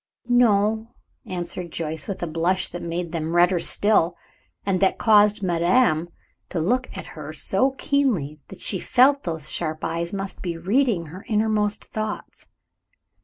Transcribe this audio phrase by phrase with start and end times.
[0.27, 0.95] "No,"
[1.27, 4.15] answered Joyce, with a blush that made them redder still,
[4.65, 6.07] and that caused madame
[6.49, 11.05] to look at her so keenly that she felt those sharp eyes must be reading
[11.13, 12.47] her inmost thoughts.